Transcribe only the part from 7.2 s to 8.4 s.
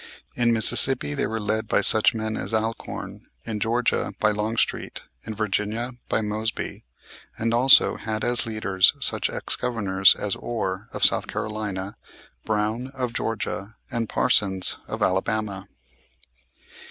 and also had